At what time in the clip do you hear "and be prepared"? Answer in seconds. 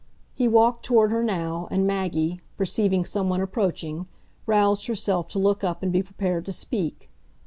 5.83-6.47